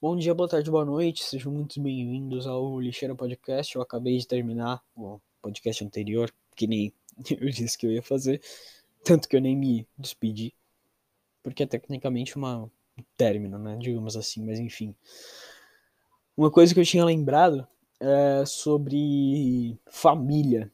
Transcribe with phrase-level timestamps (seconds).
[0.00, 3.74] Bom dia, boa tarde, boa noite, sejam muito bem-vindos ao Lixeira Podcast.
[3.74, 6.92] Eu acabei de terminar o podcast anterior, que nem
[7.28, 8.40] eu disse que eu ia fazer,
[9.02, 10.54] tanto que eu nem me despedi,
[11.42, 12.70] porque é tecnicamente uma, um
[13.16, 13.76] término, né?
[13.76, 14.94] Digamos assim, mas enfim.
[16.36, 17.66] Uma coisa que eu tinha lembrado
[17.98, 20.70] é sobre família,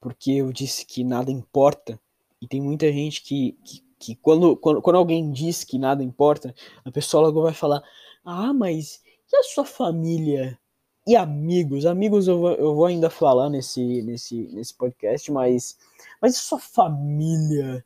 [0.00, 1.96] porque eu disse que nada importa,
[2.42, 6.54] e tem muita gente que, que que quando, quando, quando alguém diz que nada importa,
[6.84, 7.82] a pessoa logo vai falar:
[8.24, 10.58] Ah, mas e a sua família?
[11.06, 11.86] E amigos?
[11.86, 15.78] Amigos eu vou, eu vou ainda falar nesse, nesse, nesse podcast, mas.
[16.20, 17.84] Mas e sua família?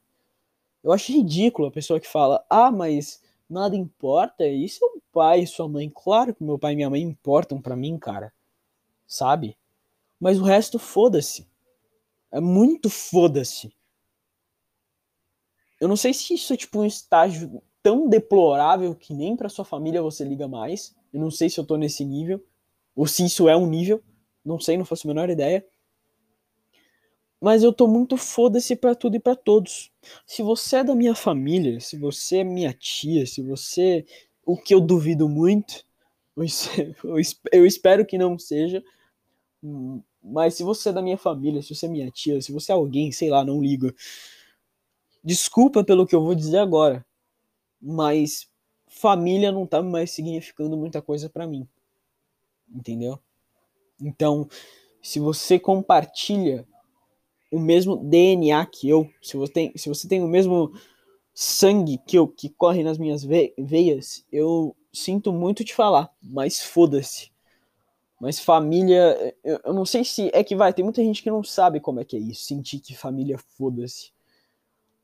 [0.82, 4.46] Eu acho ridículo a pessoa que fala: Ah, mas nada importa?
[4.46, 5.90] E seu pai e sua mãe?
[5.94, 8.32] Claro que meu pai e minha mãe importam para mim, cara.
[9.06, 9.56] Sabe?
[10.18, 11.46] Mas o resto, foda-se.
[12.30, 13.74] É muito foda-se.
[15.82, 19.64] Eu não sei se isso é tipo um estágio tão deplorável que nem para sua
[19.64, 20.94] família você liga mais.
[21.12, 22.40] Eu não sei se eu tô nesse nível
[22.94, 24.00] ou se isso é um nível.
[24.44, 25.66] Não sei, não faço a menor ideia.
[27.40, 29.90] Mas eu tô muito foda-se pra tudo e para todos.
[30.24, 34.06] Se você é da minha família, se você é minha tia, se você.
[34.46, 35.84] O que eu duvido muito,
[37.52, 38.84] eu espero que não seja.
[40.22, 42.74] Mas se você é da minha família, se você é minha tia, se você é
[42.76, 43.92] alguém, sei lá, não liga.
[45.24, 47.04] Desculpa pelo que eu vou dizer agora,
[47.80, 48.48] mas
[48.88, 51.66] família não tá mais significando muita coisa para mim.
[52.68, 53.18] Entendeu?
[54.00, 54.48] Então,
[55.00, 56.66] se você compartilha
[57.50, 60.72] o mesmo DNA que eu, se você tem, se você tem o mesmo
[61.34, 67.30] sangue que eu que corre nas minhas veias, eu sinto muito te falar, mas foda-se.
[68.20, 71.42] Mas família, eu, eu, não sei se é que vai, tem muita gente que não
[71.42, 74.12] sabe como é que é isso, sentir que família foda-se.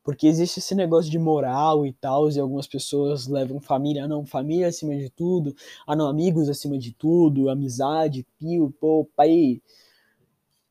[0.09, 4.67] Porque existe esse negócio de moral e tal, e algumas pessoas levam família, não, família
[4.67, 9.61] acima de tudo, ah não, amigos acima de tudo, amizade, pio, pô, pai.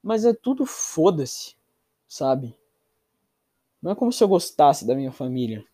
[0.03, 1.55] Mas é tudo foda-se,
[2.09, 2.53] sabe?
[3.81, 5.65] Não é como se eu gostasse da minha família.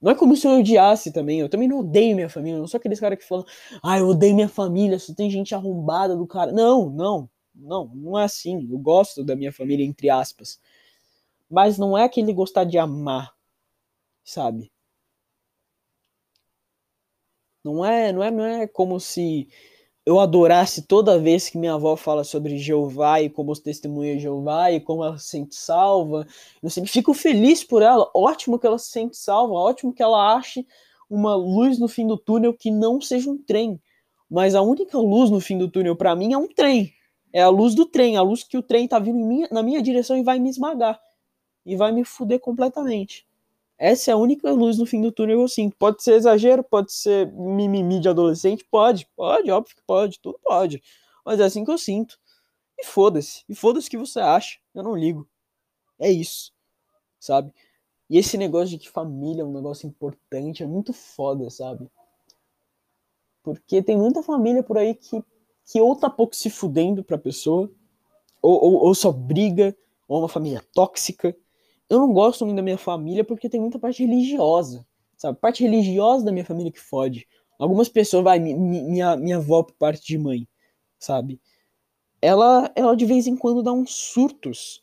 [0.00, 1.40] Não é como se eu odiasse também.
[1.40, 2.54] Eu também não odeio minha família.
[2.54, 3.44] Eu não sou aqueles caras que falam,
[3.82, 6.52] ah, eu odeio minha família, só tem gente arrombada do cara.
[6.52, 8.68] Não, não, não, não é assim.
[8.70, 10.60] Eu gosto da minha família, entre aspas.
[11.50, 13.32] Mas não é aquele gostar de amar,
[14.24, 14.70] sabe?
[17.64, 19.48] Não é, não é, não é como se
[20.06, 24.72] eu adorasse toda vez que minha avó fala sobre Jeová e como os testemunha Jeová
[24.72, 26.26] e como ela se sente salva.
[26.62, 28.10] Eu sempre fico feliz por ela.
[28.14, 30.66] Ótimo que ela se sente salva, ótimo que ela ache
[31.10, 33.80] uma luz no fim do túnel que não seja um trem.
[34.30, 36.92] Mas a única luz no fim do túnel para mim é um trem.
[37.32, 39.82] É a luz do trem, a luz que o trem tá vindo minha, na minha
[39.82, 40.98] direção e vai me esmagar
[41.68, 43.26] e vai me fuder completamente.
[43.76, 45.76] Essa é a única luz no fim do túnel, eu sinto.
[45.76, 50.82] Pode ser exagero, pode ser mimimi de adolescente, pode, pode, óbvio que pode, tudo pode.
[51.24, 52.18] Mas é assim que eu sinto.
[52.78, 55.28] E foda-se, e foda-se o que você acha, eu não ligo.
[55.98, 56.52] É isso,
[57.20, 57.52] sabe?
[58.08, 61.86] E esse negócio de que família é um negócio importante é muito foda, sabe?
[63.42, 65.22] Porque tem muita família por aí que,
[65.66, 67.70] que ou tá pouco se fudendo pra pessoa,
[68.40, 71.36] ou, ou, ou só briga, ou é uma família tóxica,
[71.88, 75.38] eu não gosto muito da minha família porque tem muita parte religiosa, sabe?
[75.38, 77.26] Parte religiosa da minha família que fode.
[77.58, 80.46] Algumas pessoas, vai, minha, minha avó por parte de mãe,
[80.98, 81.40] sabe?
[82.20, 84.82] Ela, ela de vez em quando dá uns surtos.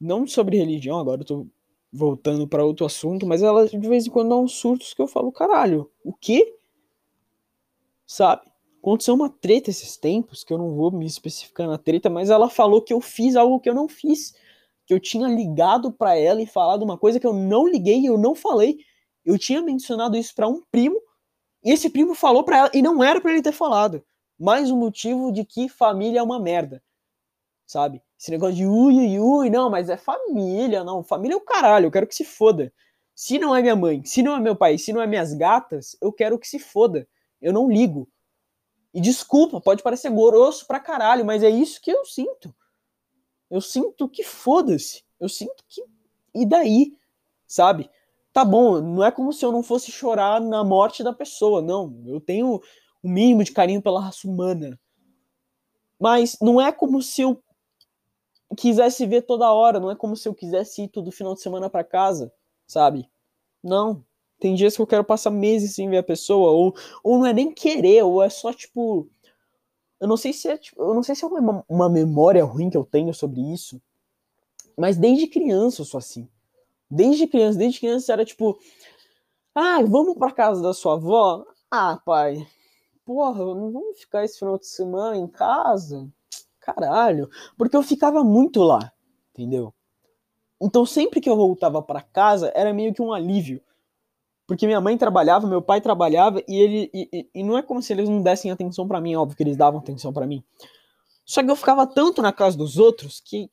[0.00, 1.46] Não sobre religião, agora eu tô
[1.92, 5.06] voltando para outro assunto, mas ela de vez em quando dá uns surtos que eu
[5.06, 6.56] falo, caralho, o quê?
[8.06, 8.42] Sabe?
[8.80, 12.48] Aconteceu uma treta esses tempos, que eu não vou me especificar na treta, mas ela
[12.48, 14.34] falou que eu fiz algo que eu não fiz
[14.86, 18.06] que eu tinha ligado para ela e falado uma coisa que eu não liguei e
[18.06, 18.78] eu não falei.
[19.24, 21.00] Eu tinha mencionado isso para um primo
[21.64, 24.04] e esse primo falou para ela e não era para ele ter falado.
[24.38, 26.80] Mais um motivo de que família é uma merda.
[27.66, 28.00] Sabe?
[28.18, 31.02] Esse negócio de ui, ui, ui, não, mas é família, não.
[31.02, 32.72] Família é o caralho, eu quero que se foda.
[33.12, 35.96] Se não é minha mãe, se não é meu pai, se não é minhas gatas,
[36.00, 37.08] eu quero que se foda.
[37.42, 38.08] Eu não ligo.
[38.94, 42.54] E desculpa, pode parecer grosso pra caralho, mas é isso que eu sinto.
[43.50, 45.04] Eu sinto que foda-se.
[45.20, 45.82] Eu sinto que.
[46.34, 46.92] E daí?
[47.46, 47.90] Sabe?
[48.32, 52.02] Tá bom, não é como se eu não fosse chorar na morte da pessoa, não.
[52.06, 52.60] Eu tenho
[53.02, 54.78] o mínimo de carinho pela raça humana.
[55.98, 57.42] Mas não é como se eu
[58.56, 61.70] quisesse ver toda hora, não é como se eu quisesse ir todo final de semana
[61.70, 62.30] para casa,
[62.66, 63.08] sabe?
[63.62, 64.04] Não.
[64.38, 67.32] Tem dias que eu quero passar meses sem ver a pessoa, ou, ou não é
[67.32, 69.08] nem querer, ou é só tipo
[70.00, 72.70] eu não sei se é, tipo, eu não sei se é uma, uma memória ruim
[72.70, 73.80] que eu tenho sobre isso,
[74.76, 76.28] mas desde criança eu sou assim.
[76.90, 78.58] Desde criança, desde criança era tipo,
[79.54, 81.44] Ah, vamos pra casa da sua avó?
[81.70, 82.46] Ah, pai,
[83.04, 86.08] porra, não vamos ficar esse final de semana em casa?
[86.60, 88.92] Caralho, porque eu ficava muito lá,
[89.32, 89.72] entendeu?
[90.60, 93.62] Então sempre que eu voltava para casa era meio que um alívio.
[94.46, 97.92] Porque minha mãe trabalhava, meu pai trabalhava e ele e, e não é como se
[97.92, 100.42] eles não dessem atenção para mim, óbvio que eles davam atenção para mim.
[101.24, 103.50] Só que eu ficava tanto na casa dos outros que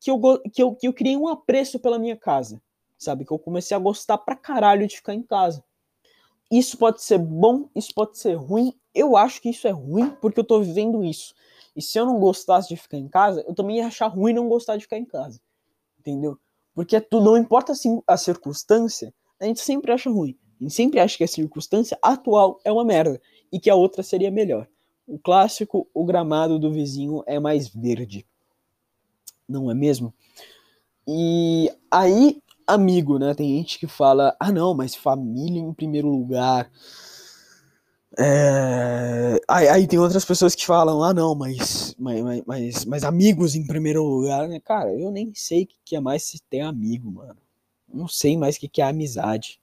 [0.00, 0.18] que eu,
[0.50, 2.60] que eu, que eu criei um apreço pela minha casa,
[2.96, 3.24] sabe?
[3.24, 5.62] Que eu comecei a gostar pra caralho de ficar em casa.
[6.50, 8.74] Isso pode ser bom, isso pode ser ruim.
[8.94, 11.34] Eu acho que isso é ruim porque eu tô vivendo isso.
[11.76, 14.48] E se eu não gostasse de ficar em casa, eu também ia achar ruim não
[14.48, 15.40] gostar de ficar em casa.
[15.98, 16.38] Entendeu?
[16.74, 20.36] Porque tu não importa assim, a circunstância, a gente sempre acha ruim.
[20.60, 23.20] A gente sempre acha que a circunstância atual é uma merda
[23.50, 24.68] e que a outra seria melhor.
[25.06, 28.26] O clássico, o gramado do vizinho é mais verde
[29.50, 30.14] não é mesmo?
[31.06, 33.34] E aí, amigo, né?
[33.34, 36.70] Tem gente que fala, ah não, mas família em primeiro lugar.
[38.18, 39.40] É...
[39.48, 43.66] Aí, aí, tem outras pessoas que falam, ah não, mas, mas, mas, mas amigos em
[43.66, 44.60] primeiro lugar, né?
[44.60, 47.36] Cara, eu nem sei o que é mais se ter amigo, mano.
[47.92, 49.60] Não sei mais o que é amizade.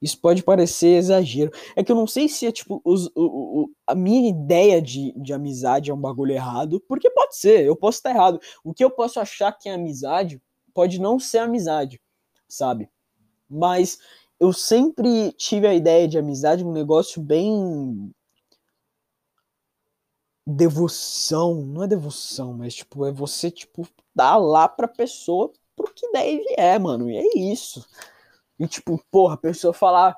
[0.00, 1.50] Isso pode parecer exagero.
[1.74, 5.12] É que eu não sei se é tipo os, o, o, a minha ideia de,
[5.16, 8.40] de amizade é um bagulho errado, porque pode ser, eu posso estar errado.
[8.62, 10.40] O que eu posso achar que é amizade
[10.72, 12.00] pode não ser amizade,
[12.48, 12.88] sabe?
[13.50, 13.98] Mas
[14.38, 18.12] eu sempre tive a ideia de amizade um negócio bem
[20.46, 26.10] devoção, não é devoção, mas tipo é você tipo dar lá pra pessoa pro que
[26.10, 27.10] deve é, mano.
[27.10, 27.86] E é isso.
[28.58, 30.16] E tipo, porra, a pessoa falar,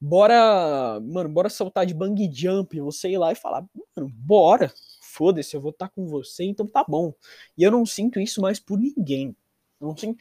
[0.00, 3.64] bora, mano, bora saltar de bang jump, você ir lá e falar,
[3.96, 7.12] mano, bora, foda-se, eu vou estar tá com você, então tá bom.
[7.58, 9.36] E eu não sinto isso mais por ninguém.
[9.80, 10.18] não sinto.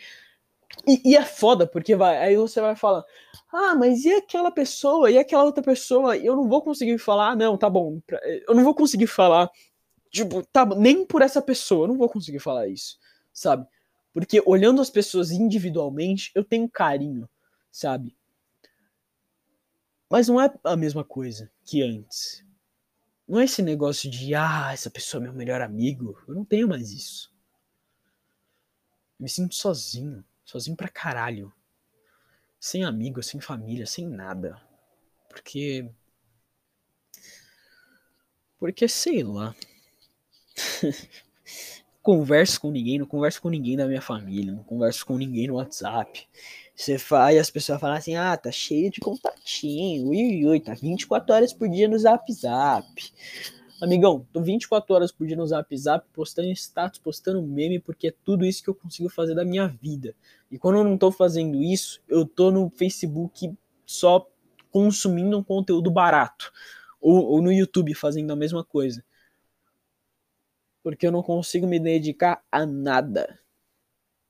[0.88, 3.04] E, e, é foda, porque vai, aí você vai falar,
[3.52, 6.16] ah, mas e aquela pessoa, e aquela outra pessoa?
[6.18, 8.00] Eu não vou conseguir falar, ah, não, tá bom,
[8.48, 9.52] eu não vou conseguir falar,
[10.10, 12.98] tipo, tá, nem por essa pessoa, eu não vou conseguir falar isso,
[13.34, 13.68] sabe?
[14.14, 17.30] Porque olhando as pessoas individualmente, eu tenho carinho
[17.72, 18.16] sabe?
[20.10, 22.46] Mas não é a mesma coisa que antes.
[23.28, 26.22] Não é esse negócio de, ah, essa pessoa é meu melhor amigo.
[26.28, 27.34] Eu não tenho mais isso.
[29.18, 30.26] Eu me sinto sozinho.
[30.44, 31.54] Sozinho pra caralho.
[32.60, 34.62] Sem amigo, sem família, sem nada.
[35.30, 35.90] Porque.
[38.60, 39.56] Porque sei lá.
[42.02, 45.56] converso com ninguém, não converso com ninguém da minha família, não converso com ninguém no
[45.56, 46.28] WhatsApp.
[46.76, 51.34] Você faz, as pessoas falam assim: ah, tá cheio de contatinho, ui, ui, tá 24
[51.34, 52.86] horas por dia no Zap Zap.
[53.82, 58.14] Amigão, tô 24 horas por dia no Zap Zap, postando status, postando meme, porque é
[58.24, 60.16] tudo isso que eu consigo fazer da minha vida.
[60.52, 63.52] E quando eu não tô fazendo isso, eu tô no Facebook
[63.86, 64.28] só
[64.70, 66.52] consumindo um conteúdo barato.
[67.02, 69.04] Ou, ou no YouTube fazendo a mesma coisa.
[70.84, 73.40] Porque eu não consigo me dedicar a nada.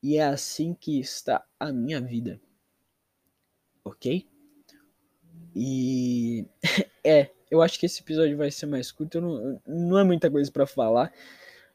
[0.03, 2.41] E é assim que está a minha vida.
[3.83, 4.27] Ok?
[5.55, 6.45] E
[7.03, 9.21] é, eu acho que esse episódio vai ser mais curto.
[9.21, 11.13] Não, não é muita coisa para falar,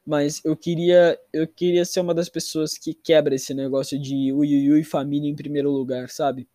[0.05, 4.79] mas eu queria eu queria ser uma das pessoas que quebra esse negócio de ui,
[4.79, 6.47] e família em primeiro lugar, sabe?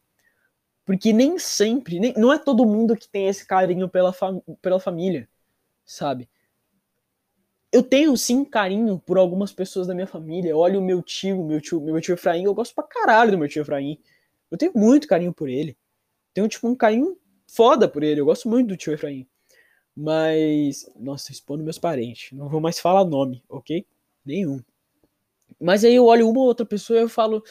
[0.84, 4.80] Porque nem sempre, nem, não é todo mundo que tem esse carinho pela, fam, pela
[4.80, 5.28] família,
[5.84, 6.28] sabe?
[7.72, 10.56] Eu tenho sim carinho por algumas pessoas da minha família.
[10.56, 13.48] Olha o meu tio, meu tio, meu tio Efraim, eu gosto pra caralho do meu
[13.48, 13.98] tio Efraim.
[14.50, 15.76] Eu tenho muito carinho por ele.
[16.34, 18.20] Tenho, tipo, um carinho foda por ele.
[18.20, 19.26] Eu gosto muito do tio Efraim.
[19.96, 20.86] Mas.
[20.96, 22.36] Nossa, expondo meus parentes.
[22.36, 23.86] Não vou mais falar nome, ok?
[24.24, 24.62] Nenhum.
[25.58, 27.42] Mas aí eu olho uma ou outra pessoa e eu falo.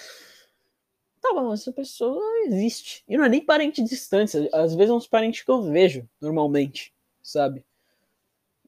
[1.19, 3.03] Tá bom, essa pessoa existe.
[3.07, 4.37] E não é nem parente distante.
[4.53, 7.63] Às vezes é uns parentes que eu vejo normalmente, sabe?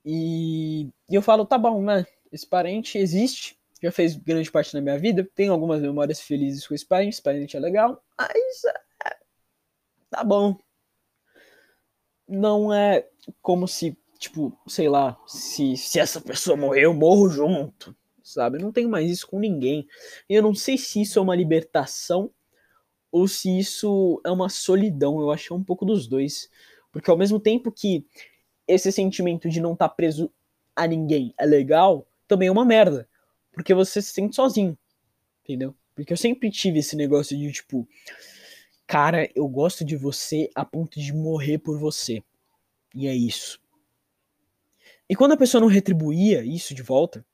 [0.06, 2.06] E, eu falo, tá bom, né?
[2.32, 6.74] Esse parente existe, já fez grande parte da minha vida, tenho algumas memórias felizes com
[6.74, 8.64] esse parente, esse parente é legal, mas
[9.06, 9.18] é,
[10.10, 10.58] tá bom.
[12.28, 13.08] Não é
[13.42, 18.58] como se, tipo, sei lá, se, se essa pessoa morrer, eu morro junto, sabe?
[18.58, 19.88] Não tenho mais isso com ninguém.
[20.30, 22.32] E eu não sei se isso é uma libertação
[23.12, 25.20] ou se isso é uma solidão.
[25.20, 26.50] Eu acho é um pouco dos dois.
[26.92, 28.06] Porque ao mesmo tempo que
[28.68, 30.32] esse sentimento de não estar tá preso
[30.76, 33.08] a ninguém é legal, também é uma merda.
[33.52, 34.78] Porque você se sente sozinho.
[35.44, 35.76] Entendeu?
[35.96, 37.88] Porque eu sempre tive esse negócio de tipo,
[38.88, 42.24] cara, eu gosto de você a ponto de morrer por você.
[42.96, 43.60] E é isso.
[45.08, 47.26] E quando a pessoa não retribuía isso de volta,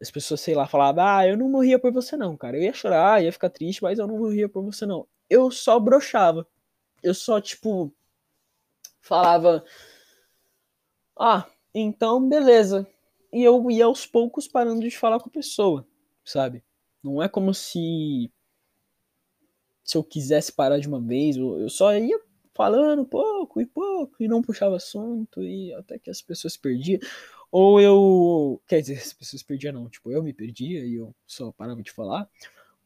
[0.00, 2.56] as pessoas, sei lá, falavam, ah, eu não morria por você não, cara.
[2.56, 5.06] Eu ia chorar, ia ficar triste, mas eu não morria por você não.
[5.28, 6.46] Eu só brochava.
[7.02, 7.92] eu só, tipo,
[9.00, 9.64] falava,
[11.20, 12.86] ah, então beleza.
[13.32, 15.86] E eu ia aos poucos parando de falar com a pessoa,
[16.24, 16.64] sabe?
[17.02, 18.30] Não é como se
[19.84, 22.18] se eu quisesse parar de uma vez, eu só ia
[22.54, 27.00] falando pouco e pouco e não puxava assunto e até que as pessoas perdiam.
[27.50, 31.50] Ou eu, quer dizer, as pessoas perdiam não, tipo, eu me perdia e eu só
[31.52, 32.28] parava de falar.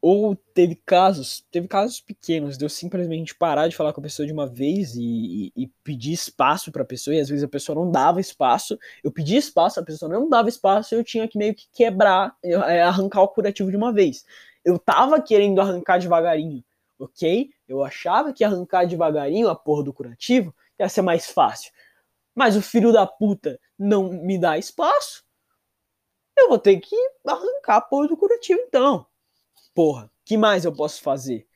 [0.06, 4.26] Ou teve casos, teve casos pequenos de eu simplesmente parar de falar com a pessoa
[4.26, 7.49] de uma vez e, e, e pedir espaço para a pessoa, e às vezes a
[7.49, 8.78] pessoa não dava espaço.
[9.02, 12.82] Eu pedia espaço, a pessoa não dava espaço, eu tinha que meio que quebrar, é,
[12.82, 14.26] arrancar o curativo de uma vez.
[14.62, 16.62] Eu tava querendo arrancar devagarinho,
[16.99, 17.49] ok?
[17.66, 21.73] Eu achava que arrancar devagarinho a porra do curativo ia ser mais fácil.
[22.34, 25.25] Mas o filho da puta não me dá espaço.
[26.37, 26.94] Eu vou ter que
[27.26, 29.06] arrancar a porra do curativo então.
[29.74, 31.46] Porra, que mais eu posso fazer?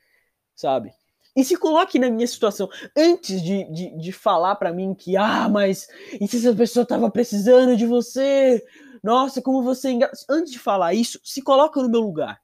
[0.55, 0.93] Sabe?
[1.35, 5.47] E se coloque na minha situação, antes de, de, de falar para mim que, ah,
[5.47, 5.87] mas
[6.19, 8.63] e se essa pessoa tava precisando de você?
[9.01, 9.91] Nossa, como você.
[9.91, 10.11] Engra...
[10.29, 12.41] Antes de falar isso, se coloca no meu lugar.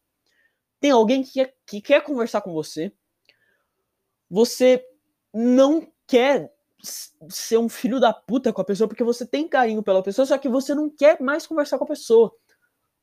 [0.80, 2.94] Tem alguém que quer, que quer conversar com você,
[4.30, 4.86] você
[5.34, 6.54] não quer
[7.30, 10.38] ser um filho da puta com a pessoa porque você tem carinho pela pessoa, só
[10.38, 12.32] que você não quer mais conversar com a pessoa.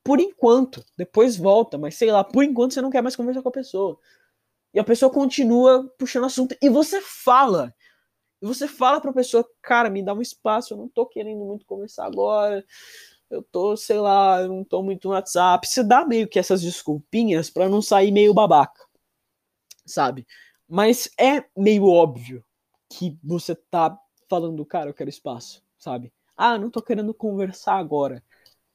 [0.05, 3.49] Por enquanto, depois volta, mas sei lá, por enquanto você não quer mais conversar com
[3.49, 3.99] a pessoa.
[4.75, 7.75] E a pessoa continua puxando assunto e você fala.
[8.41, 11.67] E você fala pra pessoa, cara, me dá um espaço, eu não tô querendo muito
[11.67, 12.65] conversar agora.
[13.31, 15.67] Eu tô, sei lá, eu não tô muito no WhatsApp.
[15.67, 18.85] Você dá meio que essas desculpinhas para não sair meio babaca.
[19.87, 20.27] Sabe?
[20.69, 22.45] Mas é meio óbvio
[22.91, 26.13] que você tá falando, cara, eu quero espaço, sabe?
[26.37, 28.23] Ah, não tô querendo conversar agora.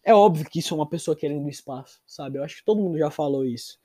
[0.08, 2.38] É óbvio que isso é uma pessoa querendo espaço, sabe?
[2.38, 3.78] Eu acho que todo mundo já falou isso.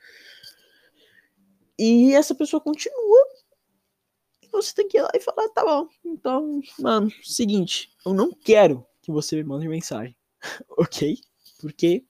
[1.76, 3.26] E essa pessoa continua.
[4.52, 5.88] Você tem que ir lá e falar, tá bom.
[6.04, 10.16] Então, mano, seguinte, eu não quero que você me mande mensagem.
[10.78, 11.18] ok?
[11.60, 12.04] Porque,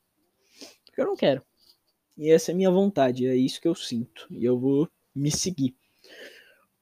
[0.85, 1.43] porque eu não quero.
[2.15, 4.27] E essa é a minha vontade, é isso que eu sinto.
[4.31, 5.75] E eu vou me seguir.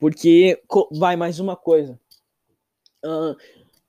[0.01, 0.61] Porque
[0.91, 1.97] vai mais uma coisa.
[3.05, 3.37] Uh,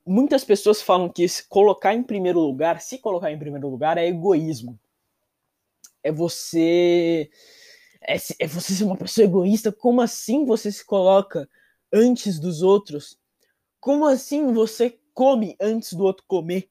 [0.05, 4.07] muitas pessoas falam que se colocar em primeiro lugar, se colocar em primeiro lugar, é
[4.07, 4.79] egoísmo.
[6.03, 7.29] É você.
[8.01, 9.71] É, é você ser uma pessoa egoísta.
[9.71, 11.47] Como assim você se coloca
[11.93, 13.19] antes dos outros?
[13.79, 16.69] Como assim você come antes do outro comer?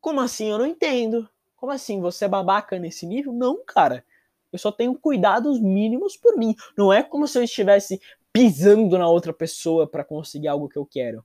[0.00, 0.46] Como assim?
[0.50, 1.28] Eu não entendo.
[1.56, 2.00] Como assim?
[2.00, 3.32] Você é babaca nesse nível?
[3.32, 4.04] Não, cara.
[4.52, 6.54] Eu só tenho cuidados mínimos por mim.
[6.76, 8.00] Não é como se eu estivesse
[8.32, 11.24] pisando na outra pessoa para conseguir algo que eu quero.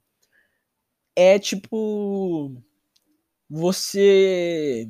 [1.16, 2.56] É tipo.
[3.48, 4.88] Você.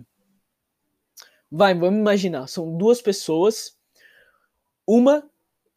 [1.50, 2.46] Vai, vamos imaginar.
[2.46, 3.76] São duas pessoas.
[4.86, 5.18] Uma.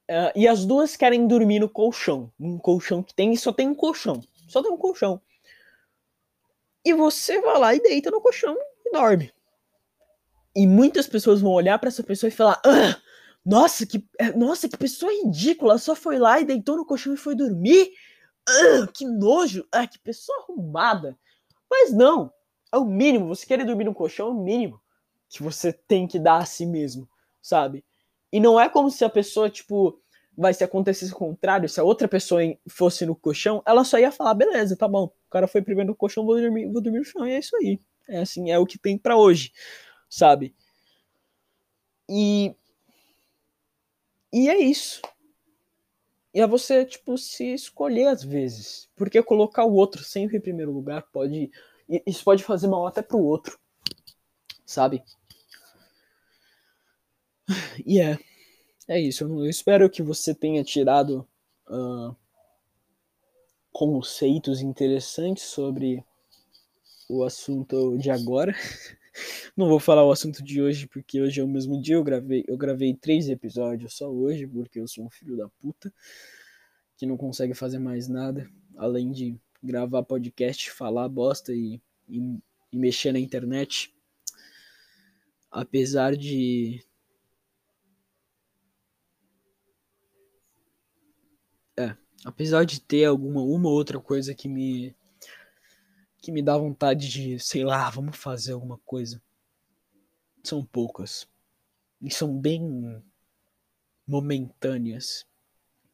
[0.09, 2.31] Uh, e as duas querem dormir no colchão.
[2.39, 4.21] Um colchão que tem só tem um colchão.
[4.47, 5.19] Só tem um colchão.
[6.85, 9.33] E você vai lá e deita no colchão e dorme.
[10.55, 13.01] E muitas pessoas vão olhar para essa pessoa e falar: ah,
[13.43, 15.77] nossa, que, é, nossa, que pessoa ridícula.
[15.77, 17.91] Só foi lá e deitou no colchão e foi dormir.
[18.93, 19.65] Que nojo.
[19.71, 21.17] Ah, que pessoa arrumada.
[21.69, 22.31] Mas não.
[22.73, 23.27] É o mínimo.
[23.27, 24.81] Você querer dormir no colchão é o mínimo
[25.29, 27.09] que você tem que dar a si mesmo,
[27.41, 27.83] sabe?
[28.31, 29.99] E não é como se a pessoa, tipo,
[30.37, 34.11] vai se acontecesse o contrário, se a outra pessoa fosse no colchão, ela só ia
[34.11, 35.05] falar, beleza, tá bom.
[35.05, 37.55] O cara foi primeiro no colchão, vou dormir, vou dormir no chão, e é isso
[37.57, 37.79] aí.
[38.07, 39.51] É assim, é o que tem para hoje,
[40.09, 40.55] sabe?
[42.07, 42.55] E
[44.31, 45.01] e é isso.
[46.35, 48.89] E é você, tipo, se escolher às vezes.
[48.93, 51.49] Porque colocar o outro sempre em primeiro lugar pode.
[52.05, 53.57] Isso pode fazer mal até pro outro.
[54.65, 55.01] Sabe?
[57.85, 58.19] E é.
[58.85, 59.23] É isso.
[59.23, 61.25] Eu espero que você tenha tirado
[61.69, 62.13] uh,
[63.71, 66.03] conceitos interessantes sobre
[67.07, 68.53] o assunto de agora.
[69.55, 71.95] Não vou falar o assunto de hoje, porque hoje é o mesmo dia.
[71.95, 75.93] Eu gravei, eu gravei três episódios só hoje, porque eu sou um filho da puta
[76.97, 82.39] que não consegue fazer mais nada além de gravar podcast, falar bosta e, e,
[82.71, 83.93] e mexer na internet.
[85.49, 86.83] Apesar de.
[91.77, 94.95] É, apesar de ter alguma uma outra coisa que me
[96.25, 99.21] que me dá vontade de, sei lá, vamos fazer alguma coisa.
[100.43, 101.27] São poucas.
[102.01, 102.99] E são bem
[104.07, 105.23] momentâneas.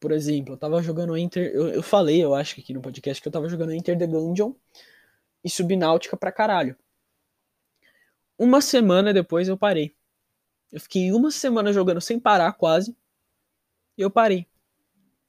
[0.00, 1.52] Por exemplo, eu tava jogando Enter.
[1.54, 4.06] Eu, eu falei, eu acho que aqui no podcast, que eu tava jogando Enter the
[4.06, 4.54] Gungeon
[5.44, 6.78] e Subnáutica pra caralho.
[8.38, 9.94] Uma semana depois eu parei.
[10.72, 12.96] Eu fiquei uma semana jogando sem parar quase.
[13.98, 14.48] E eu parei.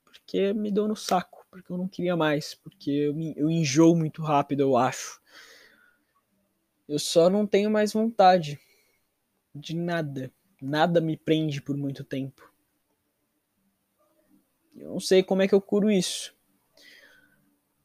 [0.06, 3.96] Porque me deu no saco, porque eu não queria mais, porque eu, me, eu enjoo
[3.96, 5.22] muito rápido, eu acho.
[6.88, 8.60] Eu só não tenho mais vontade
[9.54, 10.32] de nada.
[10.60, 12.52] Nada me prende por muito tempo.
[14.76, 16.34] Eu não sei como é que eu curo isso.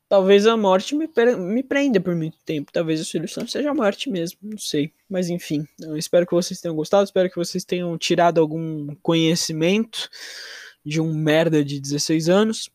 [0.08, 1.06] Talvez a morte me,
[1.36, 2.72] me prenda por muito tempo.
[2.72, 4.38] Talvez a solução seja a morte mesmo.
[4.42, 4.94] Não sei.
[5.08, 5.66] Mas enfim.
[5.96, 7.04] Espero que vocês tenham gostado.
[7.04, 10.08] Espero que vocês tenham tirado algum conhecimento
[10.84, 12.70] de um merda de 16 anos.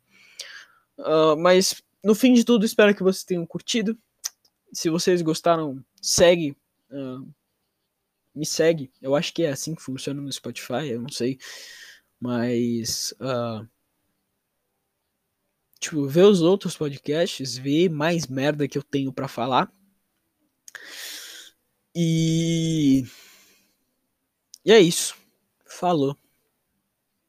[0.98, 3.98] Uh, mas no fim de tudo, espero que vocês tenham curtido.
[4.74, 6.56] Se vocês gostaram, segue.
[6.92, 7.28] Uh,
[8.36, 8.92] me segue.
[9.02, 10.90] Eu acho que é assim que funciona no Spotify.
[10.90, 11.38] Eu não sei.
[12.20, 13.14] Mas.
[13.14, 13.68] Uh,
[15.80, 19.72] tipo, ver os outros podcasts, ver mais merda que eu tenho para falar.
[21.96, 23.04] E.
[24.66, 25.16] E é isso.
[25.66, 26.18] Falou.